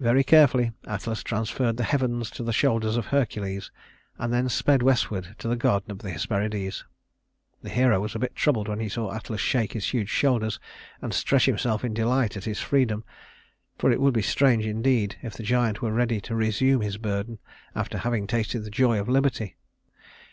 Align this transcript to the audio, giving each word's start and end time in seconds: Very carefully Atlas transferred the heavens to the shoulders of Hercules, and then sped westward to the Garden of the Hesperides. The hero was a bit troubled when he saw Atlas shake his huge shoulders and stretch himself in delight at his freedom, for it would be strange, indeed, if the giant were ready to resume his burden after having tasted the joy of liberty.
Very 0.00 0.24
carefully 0.24 0.72
Atlas 0.84 1.22
transferred 1.22 1.76
the 1.76 1.84
heavens 1.84 2.28
to 2.32 2.42
the 2.42 2.52
shoulders 2.52 2.96
of 2.96 3.06
Hercules, 3.06 3.70
and 4.18 4.32
then 4.32 4.48
sped 4.48 4.82
westward 4.82 5.36
to 5.38 5.46
the 5.46 5.54
Garden 5.54 5.92
of 5.92 5.98
the 6.00 6.10
Hesperides. 6.10 6.84
The 7.62 7.68
hero 7.68 8.00
was 8.00 8.16
a 8.16 8.18
bit 8.18 8.34
troubled 8.34 8.66
when 8.66 8.80
he 8.80 8.88
saw 8.88 9.12
Atlas 9.14 9.40
shake 9.40 9.74
his 9.74 9.90
huge 9.90 10.08
shoulders 10.08 10.58
and 11.00 11.14
stretch 11.14 11.44
himself 11.44 11.84
in 11.84 11.94
delight 11.94 12.36
at 12.36 12.46
his 12.46 12.58
freedom, 12.58 13.04
for 13.78 13.92
it 13.92 14.00
would 14.00 14.12
be 14.14 14.22
strange, 14.22 14.66
indeed, 14.66 15.16
if 15.22 15.34
the 15.34 15.44
giant 15.44 15.80
were 15.82 15.92
ready 15.92 16.20
to 16.22 16.34
resume 16.34 16.80
his 16.80 16.96
burden 16.98 17.38
after 17.72 17.98
having 17.98 18.26
tasted 18.26 18.64
the 18.64 18.70
joy 18.70 18.98
of 18.98 19.08
liberty. 19.08 19.54